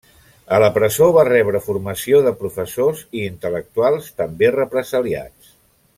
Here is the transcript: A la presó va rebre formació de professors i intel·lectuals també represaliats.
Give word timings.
A 0.55 0.57
la 0.61 0.69
presó 0.77 1.09
va 1.17 1.25
rebre 1.27 1.61
formació 1.65 2.23
de 2.27 2.33
professors 2.41 3.03
i 3.19 3.23
intel·lectuals 3.27 4.11
també 4.23 4.51
represaliats. 4.57 5.55